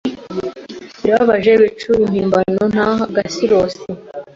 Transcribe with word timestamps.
birababaje, 1.03 1.49
ibicucu, 1.55 1.89
impimbano, 2.05 2.61
nta 2.73 2.87
gaciros 3.15 3.73